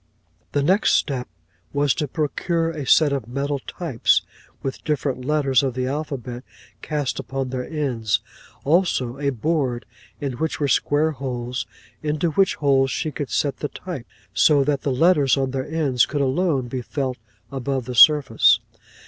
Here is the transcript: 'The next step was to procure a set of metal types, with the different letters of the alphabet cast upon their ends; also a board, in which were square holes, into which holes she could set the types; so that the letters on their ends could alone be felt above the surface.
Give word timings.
'The 0.53 0.63
next 0.63 0.93
step 0.93 1.27
was 1.73 1.93
to 1.93 2.07
procure 2.07 2.71
a 2.71 2.87
set 2.87 3.13
of 3.13 3.27
metal 3.27 3.59
types, 3.67 4.23
with 4.63 4.77
the 4.77 4.81
different 4.83 5.25
letters 5.25 5.61
of 5.61 5.75
the 5.75 5.85
alphabet 5.85 6.43
cast 6.81 7.19
upon 7.19 7.51
their 7.51 7.63
ends; 7.69 8.19
also 8.63 9.19
a 9.19 9.29
board, 9.29 9.85
in 10.19 10.31
which 10.39 10.59
were 10.59 10.67
square 10.67 11.11
holes, 11.11 11.67
into 12.01 12.31
which 12.31 12.55
holes 12.55 12.89
she 12.89 13.11
could 13.11 13.29
set 13.29 13.57
the 13.57 13.69
types; 13.69 14.09
so 14.33 14.63
that 14.63 14.81
the 14.81 14.91
letters 14.91 15.37
on 15.37 15.51
their 15.51 15.67
ends 15.71 16.07
could 16.07 16.21
alone 16.21 16.67
be 16.67 16.81
felt 16.81 17.17
above 17.51 17.85
the 17.85 17.93
surface. 17.93 18.59